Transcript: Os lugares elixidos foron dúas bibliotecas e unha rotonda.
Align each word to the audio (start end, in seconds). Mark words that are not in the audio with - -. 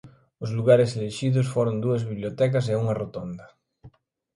Os 0.43 0.49
lugares 0.57 0.89
elixidos 0.97 1.51
foron 1.53 1.75
dúas 1.83 2.01
bibliotecas 2.09 2.65
e 2.67 2.73
unha 2.81 2.97
rotonda. 3.01 3.45